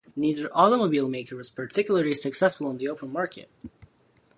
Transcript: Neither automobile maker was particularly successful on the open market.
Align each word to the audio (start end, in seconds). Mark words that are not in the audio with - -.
Neither 0.15 0.49
automobile 0.55 1.07
maker 1.07 1.35
was 1.35 1.51
particularly 1.51 2.15
successful 2.15 2.65
on 2.65 2.77
the 2.79 2.87
open 2.87 3.13
market. 3.13 3.51